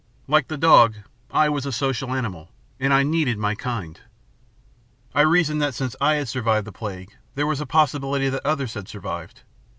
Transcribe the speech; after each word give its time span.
Like 0.27 0.47
the 0.47 0.57
dog, 0.57 0.95
I 1.29 1.47
was 1.47 1.63
a 1.67 1.71
social 1.71 2.15
animal 2.15 2.49
and 2.79 2.91
I 2.91 3.03
needed 3.03 3.37
my 3.37 3.53
kind. 3.53 3.99
I 5.13 5.21
reasoned 5.21 5.61
that 5.61 5.75
since 5.75 5.95
I 6.01 6.15
had 6.15 6.27
survived 6.27 6.65
the 6.65 6.71
plague, 6.71 7.15
there 7.35 7.45
was 7.45 7.61
a 7.61 7.67
possibility 7.67 8.27
that 8.27 8.43
others 8.43 8.73
had 8.73 8.87
survived. 8.87 9.43